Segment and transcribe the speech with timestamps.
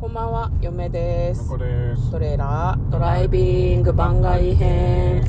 [0.00, 1.48] こんばんは、嫁です。
[1.48, 2.12] こです。
[2.12, 5.24] トレーラードライビング番外編。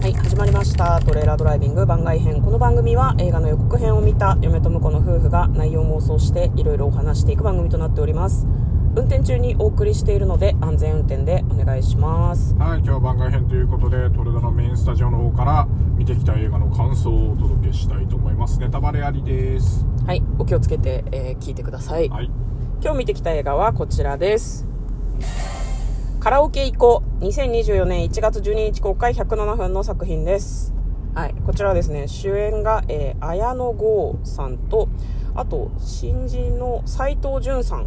[0.00, 1.00] はい、始まりました。
[1.00, 2.40] トレーラードライビング番外編。
[2.40, 8.46] この番組は映画の予告編を見た嫁と婿の夫婦が内容妄想していろいろお話していく番組となっております。
[8.94, 12.54] 運転中にお送りしているので安全運転でお願いします。
[12.54, 15.66] はい、今日は番外編ということで、トレドのメインスタジオの方から
[15.96, 18.60] 見てきた映画の感想をお届けしたいと思います。
[18.60, 19.84] ネタバレありです。
[20.06, 22.08] はい、お気をつけて、えー聞いてください。
[22.08, 22.30] はい。
[22.82, 24.66] 今日見てきた映画はこちらです。
[26.18, 27.24] カラオケ行こう。
[27.26, 30.72] 2024年1月12日公開107分の作品です。
[31.14, 31.34] はい。
[31.44, 34.88] こちらはですね、主演が、えー、綾野剛さんと、
[35.34, 37.86] あと、新人の斎藤潤さん。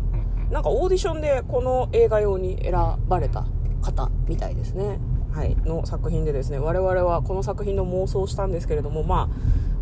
[0.52, 2.74] なんかオーディションでこの映画用に選
[3.08, 3.46] ばれた
[3.82, 5.00] 方みたいですね。
[5.32, 5.56] はい。
[5.66, 9.30] の作品でですね、我々はこの作品の妄想をしたんですけれども、まあ、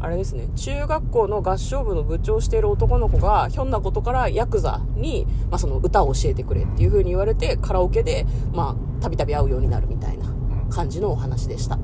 [0.03, 10.25] あれですね、中学校の合唱部の部長をしている男の子が、ひょんなことからヤクザに、まあ、その歌を教えてくれっていう風に言われて、カラオケで、まあ、たびたび会うようになるみたいな
[10.71, 11.77] 感じのお話でした。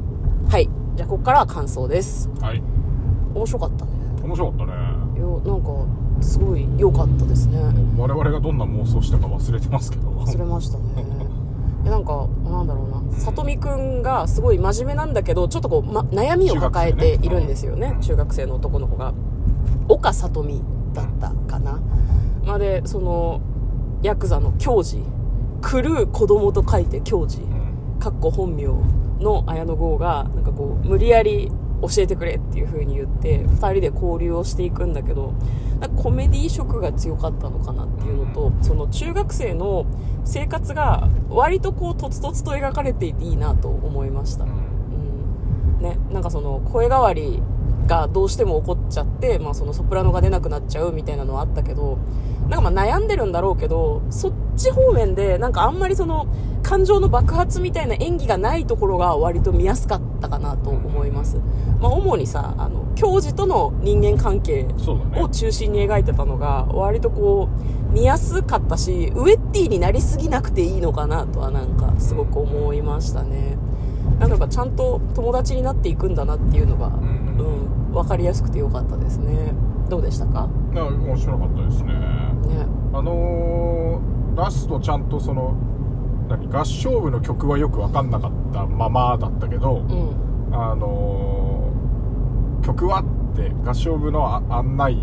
[0.50, 0.68] はい。
[0.96, 2.28] じゃあ、ここからは感想です。
[2.42, 2.64] はい。
[3.36, 3.92] 面白かったね。
[4.24, 4.74] 面白かったね。
[5.22, 5.70] よ、なんか、
[6.22, 7.60] すごい良かったですね。
[7.98, 10.10] 我々がどんな妄想したか忘れてますけど。
[10.10, 11.27] 忘れましたねえ
[11.84, 13.18] なんかなんだろうな。
[13.18, 17.96] さとみくんがすごい真面目なんだけどちょっとこう、ま、悩みを抱えているんですよね。
[18.02, 19.14] 中学生の男の子が。
[19.90, 20.62] 岡さとみ
[20.94, 21.80] だったかな、
[22.44, 23.42] まあ、でその
[24.02, 25.02] ヤクザの教授
[25.62, 28.00] 狂う子供と書いて教授うん。
[28.00, 28.68] かっこ本名
[29.24, 35.34] の綾野剛がなんかこう無理やり教えてくれっていう風に言って2人で交流をしていくんだけど
[35.80, 39.86] なんかコメディ色が強かったのかなっていうのとその中学生の
[40.26, 45.80] 生活が割とこうとつとつと描かれていていいなと思いました、うん。
[45.82, 47.42] ね、なんかその声変わり
[47.86, 51.98] がどうしても起こっちゃって、まあ、そのソプラノが出なくなっちゃうみたいなのはあったけど
[52.50, 56.28] なんかまあ悩んでるんだろうけどそっち方面でなんかあんまりその
[56.64, 61.38] 感情の爆発みたいな演技がないところが割と見やすかったかなと思います、
[61.80, 64.68] まあ、主にさあの教授との人間関係
[65.16, 67.50] を中心に描いてたのが割とこ
[67.90, 73.58] う見やすかったしウェッティになりすぎなくていいのかなとはなんかすごく思いましたね。
[74.20, 76.92] なんかちゃんと友達になっていくんだなっていうのが、ん
[77.38, 79.54] うん、分かりやすくてよかったですね。
[79.90, 80.50] どうでしたか？
[80.74, 81.94] な面白かったですね。
[81.94, 82.00] ね。
[82.94, 85.56] あのー、ラストちゃんとその、
[86.28, 89.88] 何、合唱部の曲はよくわかんなかったままだったけど、うん
[90.58, 94.98] あのー曲はって合唱部のあ案内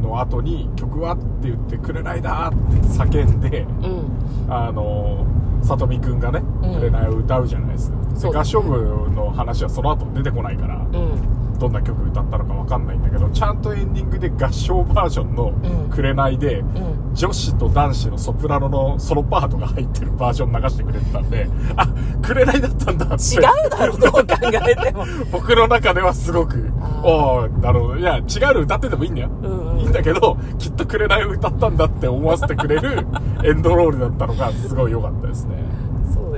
[0.00, 4.52] の後に曲はって言ってくれないだって叫んでうん。
[4.52, 6.74] あのーさとみくんがね「うん。
[6.76, 11.58] くれない」を歌うじゃないですか、うだね合唱部の話はその後出てこないから、うん。
[11.58, 21.86] どんな曲歌ったのかわかんないんだけどちゃんとエンディングで合唱バージョンのうん「くれない」で、うん女子と男子のソプラノのソロパートが入ってるバージョン流してくれてたんであ
[22.22, 23.34] くれないだったんだって。
[23.34, 24.22] 違うだろどう考
[24.68, 25.04] えても。
[25.32, 26.70] 僕の中ではすごく。
[27.02, 27.96] おおなるほど。
[27.96, 29.78] いや違うの歌っててもいいんだよ、うんうん。
[29.80, 33.06] いいんだけどきっと「くれない」を歌ったんだって思わせてくれる
[33.42, 35.56] エンドロールだったのがすごい良かったですね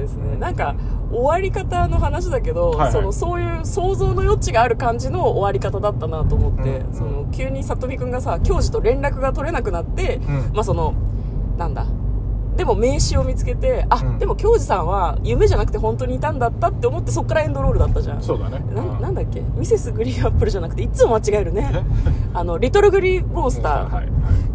[0.02, 0.36] ですね。
[0.36, 0.74] なんか
[1.10, 2.92] 終わり方の話だけど、はいはい。
[2.92, 10.50] そのそういう想像の余地がある感じの終わり方だったなと思って、うんその急に里美くんがさ教授と連絡が取れなくなって、うん。
[10.52, 10.94] まあその
[11.56, 11.86] なんだ。
[12.56, 14.18] でも名刺を見つけてあ、うん。
[14.18, 18.22] でも教授さんは夢じゃなくて本当にいたんだったって思ってそっからエンドロールだったじゃん。
[18.22, 18.58] そうだね。
[18.74, 19.00] なうん。
[19.00, 19.40] なんだっけ？
[19.56, 21.70] ミセスグリーンアップルじゃなくていつも間違えるね。
[22.34, 24.08] あのリトルグリーンモンスターはいはい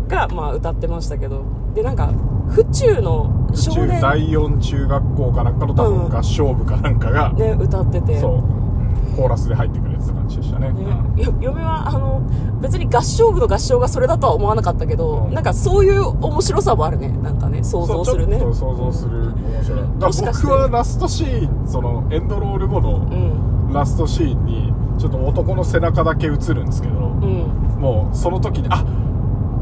[0.07, 1.43] が、まあ、歌ってましたけど。
[1.75, 2.11] でなんか
[2.49, 6.09] 府中の少中年第4中学校かなんかの多うん。
[6.09, 8.19] 分合唱部かなんかが、ね歌ってて。
[8.19, 8.43] そう。
[9.15, 10.71] コーラスで入ってくるやつ感じでしたね。
[10.71, 10.81] ね、
[11.23, 12.21] よ嫁はあの
[12.61, 15.33] 別に合唱部の合唱がそれだとは思わなかったけど、うん。
[15.33, 17.09] なんかそういう面白さもあるね。
[17.09, 18.39] なんかね想像するね。
[18.39, 19.79] そう想像する面白い。
[19.99, 23.73] だから僕はラストシーンそのエンドロール後のうん。
[23.73, 27.51] ラストシーンにちょっと男の背中だけ映るんですけど、うん。
[27.79, 28.83] もうその時にあ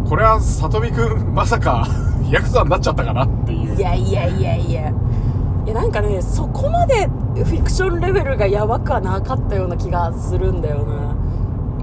[0.07, 1.87] これはさとみくんまさか
[2.29, 3.75] ヤクザになっちゃったかなっていう。
[3.75, 4.89] いやいやいやいや。
[5.65, 11.15] いやなんかねそこまでフィクションレベルがやばくはなかったような気がするんだよな。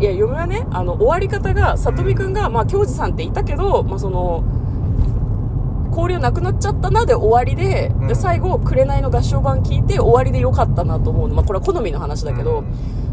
[0.01, 4.43] いや嫁はねあの終わり方が里美くんが、まあ、教授さんっていたけど、まあ、その
[5.93, 8.09] 交流なくなっちゃったなで終わりで,、うん。
[8.09, 12.65] で最後「紅の合唱版」聞いて終わりでよかったなと思うの、まあ、これは好みの話だけど、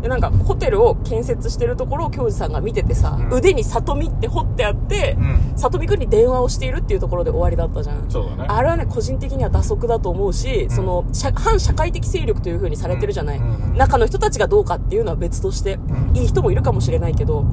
[0.01, 3.37] でなんかホテルを建設してるところを教授さんが見ててさ、うん。
[3.37, 5.57] 腕に里美って彫ってあって、うん。
[5.57, 8.07] 里美くんに電話をしているっていうところで終わりだったじゃん。
[8.07, 8.45] ね。
[8.47, 10.69] あれはね、個人的には打足だと思うし、ん。
[10.69, 13.71] その、社反社会的勢力という風にされてるじゃない、うん。
[13.71, 13.77] うん。
[13.77, 16.15] 中の人たちがどうかっていうのは別として、ん。
[16.15, 17.43] いい人もいるかもしれないけど、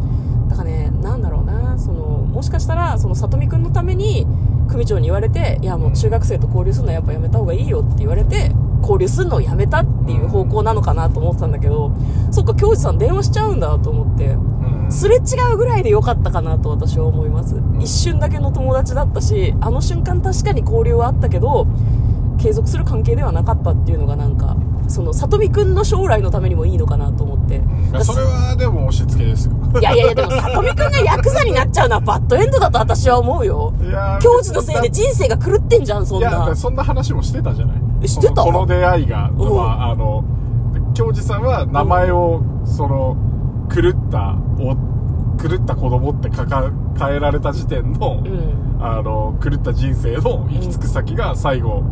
[0.49, 4.25] だからね、なんだろうな、その、もしかしたら、その、里美くんのために、
[4.67, 8.51] 組長に言われていやもう中学生と交流するのはやっぱやめた方がいいよって言われて
[8.83, 11.93] 交流するのをやめたっていう方向なのかなと思ってたんだけど
[12.31, 14.93] そっか京二さん電話しちゃうんだと思ってうん。
[14.93, 15.21] すれ違
[15.53, 17.57] うぐらいでよかったかなと私は思います。
[17.81, 21.67] 一瞬だけの友達だったしあの瞬間確かに交流はあったけど
[22.39, 24.57] 継続する関係ではなかったっていうのがなんか
[24.89, 27.63] その里見くんの将来のためにもいいのかなと思って。
[28.05, 33.75] それはでも押し付けですよいやいやいやでも里見くんがヤクザになっちゃうのはバッドエンドだと私は思うよ。
[33.81, 37.77] いやー教授のせいで人生が狂ってんじゃんそんいやなそんな話もしてたじゃない？
[38.03, 38.43] えしてた？
[38.43, 39.57] このこの出会いが、うん。
[39.57, 40.25] まあ、あの
[40.95, 43.17] 教授さんは名前を、その
[43.75, 44.75] 狂ったお
[45.43, 48.79] 狂った子供ってかか変えられた時点の,、うん。
[48.83, 51.83] あの狂った人生の行き着く先が最後、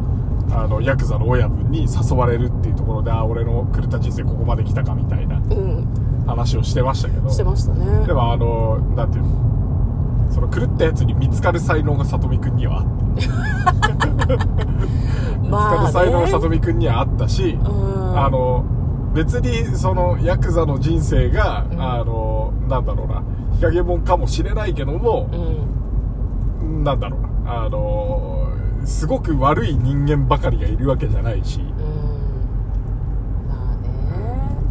[0.50, 5.36] あのヤクザの親分に誘われるっていうところであ俺の狂った人生ここまで来たかみたいな。
[5.36, 5.86] うん
[6.26, 7.28] 話をしてましたけど。
[7.30, 8.06] してましたね。
[8.06, 9.44] でもあのなんていうの？
[10.30, 12.86] その狂ったやつに見つかる才能が里見くんにはあっ
[13.16, 13.22] て
[15.38, 18.18] 見つかる才能が里見くんにはあったし、うん。
[18.18, 18.64] あの
[19.14, 21.80] 別にそのヤクザの人生が、うん。
[21.80, 23.22] あのなんだろうな
[23.56, 25.28] 日陰者かもしれないけども
[26.62, 26.84] う、ん。
[26.84, 28.48] なんだろうなあの
[28.84, 32.03] すごく悪い人間ばかりがいるわけじゃないしうん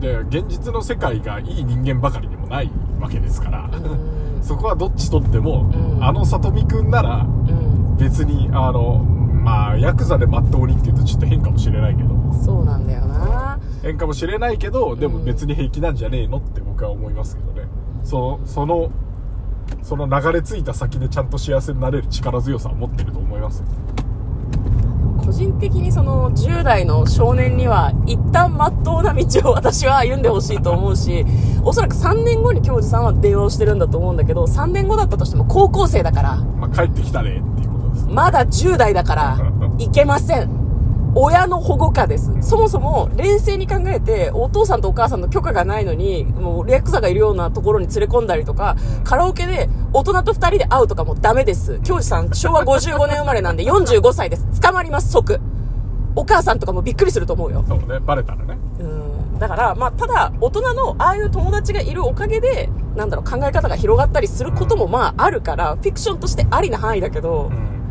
[0.03, 2.69] で現実の世界がいい人間ばかりでもない
[2.99, 4.43] わけですから、うん。
[4.43, 6.03] そこはどっちとっても、うん。
[6.03, 7.95] あの里見くんならうん。
[7.97, 12.09] 別にあのまあヤクザでまっとうにっていうとちょっと変かもしれないけど
[12.43, 13.59] そうなんだよな。
[13.81, 17.67] 変かもしれないけどでも別に平気なんじゃねえのって僕は思いますけどね。
[18.03, 18.91] そその
[19.81, 23.67] その流れ着いた先でちゃんと幸せになれる力強さを持ってると思いますよ
[25.25, 31.25] 個人的にその10代の少年には一旦真っ当な道を私は歩んでほしいと思うし
[31.63, 36.35] おそらく3年後に教授さんは電話をしてるんだと思うんだけど3年後だったとしても高校生だから。
[36.59, 39.37] まあ、帰ってきたねっていうことですまだ10代だから
[39.79, 40.62] いけません
[41.15, 42.31] 親の保護下です。
[42.41, 51.79] そもそも冷静に考えてお父さんとお母さんの許可がないのにもうヤクザがいるようなところに連れ込んだりとかカラオケで大人と2人で会うとかもダメです。
[51.83, 54.61] 教授さん昭和55年生まれなんで45歳です。
[54.61, 55.39] 捕まります即。
[56.15, 57.63] お母さんとかもびっくりすると思うよ。
[57.67, 57.99] そうね。
[57.99, 58.57] バレたらね。
[58.79, 59.39] うん。
[59.39, 67.82] だから、まあ、ただ、大人のああいう友達がいるおかげで、なんだろう、考え方が広がったりすることもまああるから、フィクションとしてありな範囲だけどう、ん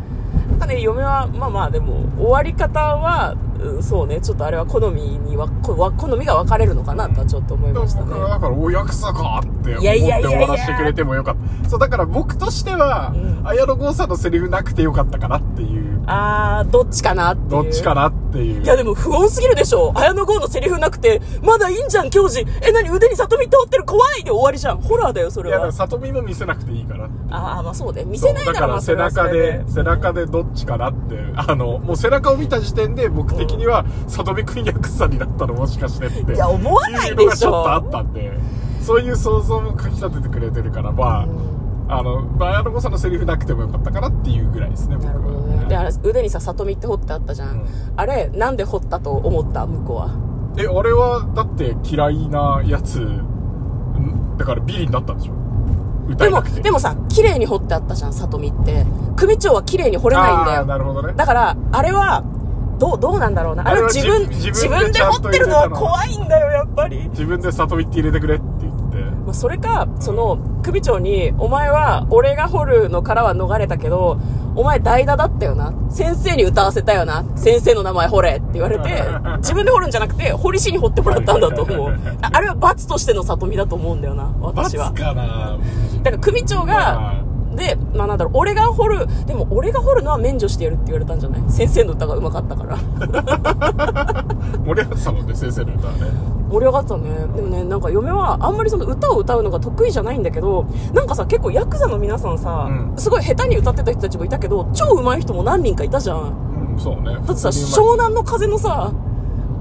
[0.63, 8.19] かね、嫁は、まあまあでも、終わり方は、うんそうね、ちょっとあれは好みには、好みが分かれるのかなとはちょっと思いましたね僕。
[8.19, 17.49] はだからおヤクザかって思って終わらせてくれてもよかったそうだから僕としては、うん綾野剛さんのセリフなくてよかったかなっていうあー、どっちかなっていう。
[17.49, 22.49] どっちかなっていういやでも不穏すぎるでしょ綾野剛のセリフなくて、まだいいんじゃん、教授。
[22.61, 24.77] え、何腕に里見通ってる怖いで終わりじゃん。
[24.77, 25.71] ホラーだよ、それはいや。
[25.73, 28.05] 里見も見せなくていいからあー、まあそうね。
[28.05, 38.31] 見せないならまあだから背中で背中でどっちかなってあのもう背中を見た時点で僕的には里見くんヤクザになったのもしかしてっていや思わないでしょいうのがちょっとあったんで
[38.81, 41.25] そういう想像もかき立ててくれてるからま
[41.87, 45.65] あ、あのまあ綾野剛さんのセリフなくてもよかったかなっていうぐらいですね僕はなるほどね。
[45.67, 47.51] で、あれ腕にさ、里見って彫ってあったじゃん。
[47.51, 47.65] うん
[47.95, 49.65] あれ、なんで彫ったと思った？
[49.67, 50.09] 向こうは。
[50.57, 55.33] え俺はだって嫌いなやつんだからビリになったんでしょ？
[56.09, 58.85] 歌でも、でもさ、綺麗に彫ってあったじゃん、里見って。
[59.15, 60.65] 組長は綺麗に彫れないんだよ。
[60.65, 62.23] なるほどねだから、あれは、
[62.79, 63.67] どう、どうなんだろうな。
[63.67, 67.07] あれは自分、自自分で自分でちゃんと彫ってるのは怖いんだよ、やっぱり。
[67.09, 74.19] 自分で里見って入れてくれって言ってまあ、それか、その、組長に、お前は、俺が掘るのからは逃れたけど、
[74.55, 75.73] お前代打だったよな。
[75.89, 77.23] 先生に歌わせたよな。
[77.35, 79.03] 先生の名前掘れって言われて、
[79.39, 81.89] 自分で掘るんじゃなくて、堀氏に掘ってもらったんだと思う。
[82.21, 84.89] ああれは罰としての里見だと思うんだよな、私は。
[84.89, 85.57] 罰かな
[86.03, 87.13] だから組長まがあ、
[87.55, 91.41] で、まあなんだろう、俺が掘る、でも俺が掘るのは免除してやるって言われたんじゃない？
[91.49, 92.77] 先生の歌が上手かったから。
[94.65, 95.99] 盛り上がってたもんね先生の歌はね
[96.49, 97.09] 盛り上がったね。
[97.35, 106.19] でもね、なんか嫁はあんまりその歌を歌うのが得意じゃないんだけど、なんかさ、結構ヤクザの皆さんさ、うんすごい下手に歌ってた人たちもいたけど、超上手い人も何人かいたじゃん。
[106.69, 108.91] うんそうねだってさ、湘南の風のさ、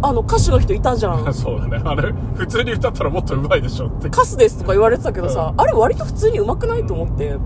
[0.02, 1.24] あの歌手の人いたじゃん。
[1.32, 7.38] そうだねあれ普通に歌ったらもっと上手いでしょってカスですとか言われてたけどさ、あれ割と普通に上手くないと思って。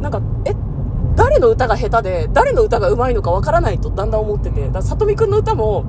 [0.00, 0.54] なんか、え、
[1.16, 4.66] 誰の歌が下手で、誰の歌が上手いのかわからないとだんだん思ってて。
[4.66, 5.84] だから、里見くんの歌も、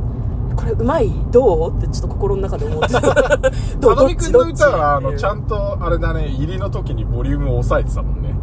[0.55, 1.13] これ上手い？
[1.31, 1.77] どう？
[1.77, 3.01] ってちょっと心の中で思ってた。
[3.79, 3.95] どう？
[3.95, 8.35] 里見くんの歌はあのちちゃんとあれだね入りの時にボリュームを抑えてたもんね。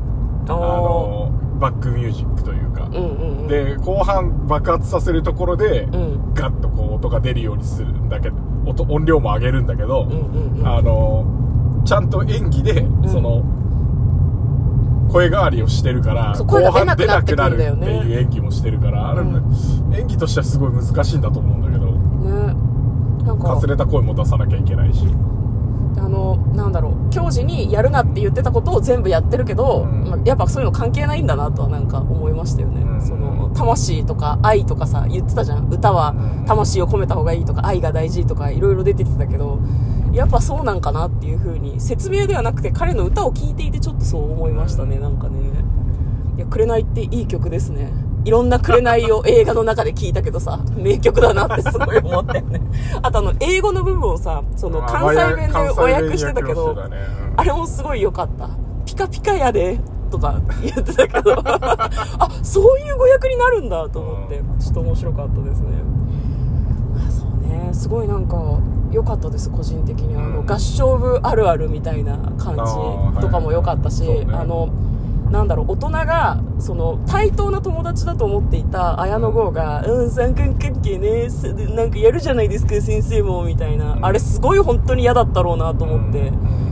[0.48, 3.48] ああのバックミュージックというか、ーうんうんうん。
[3.48, 6.32] で後半爆発させるところで、うん。
[6.32, 10.66] ガッとこう音が出るようにするんだけど音音量も上げるんだけど、うんうんうん。
[10.66, 11.26] あの
[11.84, 13.08] ちゃんと演技で、ん。
[13.08, 13.42] その
[15.16, 17.86] 声変わりをしてるから声が出なくなってく後半るんだよね。
[17.86, 19.20] 出なくなるっていう演技もしてるからあれ、
[19.98, 23.24] 演技としてはすごい難しいんだと思うんだけどね。
[23.24, 25.06] なんかかすれた声も出さなきゃいけないし。
[25.98, 27.10] あのなんだろう。
[27.10, 30.04] 教授にやるなって言ってたことを全部やってるけど、うん。
[30.04, 33.00] まあやっぱそういうの関係ないんだなとはなんか思いましたよね、うん。
[33.00, 35.68] その魂とか愛とかさ言ってたじゃん。
[35.70, 36.44] 歌はうん。
[36.44, 39.60] 魂を込めた方がいいとか愛が大事とかいろいろ出てきてたけど
[40.16, 45.38] やっぱそうなんかなっていう風に説明ではなくて彼の歌を聴いていてちょっとそう思いましたねなんかね。
[46.36, 47.90] いや紅っていい曲ですね。
[48.24, 52.60] いろんな紅を映画の中で聞いたけどさ名曲だなってすごい思ったよね。
[53.02, 56.76] あとあの英語の部分をさその関西弁で和訳してたけど
[57.36, 58.48] あれもすごい良かった。
[58.86, 59.78] ピカピカやで、
[60.10, 61.90] とか 言ってたけど、 あ、
[62.42, 65.68] そういう語訳になるんだと思って、ちょっと面白かったですね。
[67.46, 68.58] ね、すごいなんか、
[68.92, 70.16] 良かったです、個人的に。
[70.16, 70.46] あの、うん。
[70.46, 74.34] 合唱部あるあるみたいな感じとかも良かったし、はいそうね。
[74.34, 74.68] あの、
[75.30, 83.94] なんだろう、大人が、その、対等な友達だと思っていた綾野剛が、うん、三角関係ね、すなんかやるじゃないですか、先生も、みたいな。
[83.94, 84.04] うん。
[84.04, 86.28] あれすごい本当に嫌だったろうなと思って。
[86.28, 86.66] うん。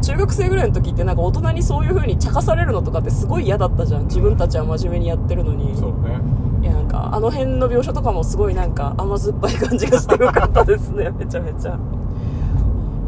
[0.00, 4.04] 中学生ぐらいの時ってなんか大人にそういう風に茶化されるのとかってすごい嫌だったじゃん。
[4.04, 5.76] 自分たちは真面目にやってるのに。
[5.76, 6.20] そうね
[7.10, 11.10] かあの辺の描写とかもすごいなんか甘酸っぱい感じがしてよかったですね。
[11.18, 11.78] めちゃめちゃ。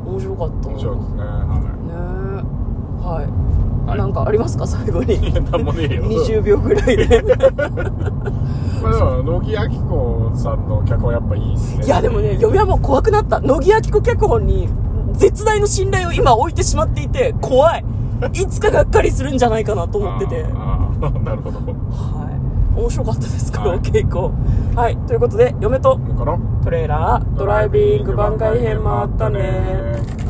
[0.06, 0.68] 面白かった。
[0.68, 1.22] 面白いですね。
[1.22, 1.56] は
[1.86, 3.06] ねえ。
[3.06, 3.98] はい、はい。
[3.98, 4.66] なんかありますか？
[4.66, 5.14] 最後に。
[5.14, 6.04] いいやなんもねえよ。
[6.04, 7.24] 20秒ぐらいで。
[8.82, 11.84] まあでも乃木明子さんの脚本やっぱいいっすね。
[11.84, 13.40] いやでもね嫁はもう怖くなった。
[13.40, 14.68] 乃木明子脚本に
[15.12, 17.84] 絶大の信頼を今置いてしまっていて怖い。
[18.34, 20.46] いつかがっかりするんじゃないかなと思ってて。
[20.54, 21.22] あーあー。
[21.24, 21.58] なるほど。
[21.58, 22.29] はい。
[22.76, 24.32] 面白かったです、このはい稽古。
[24.76, 24.96] はい。
[25.06, 25.98] ということで、嫁と
[26.62, 30.29] トレーラー、ドライビング番外編もあったね。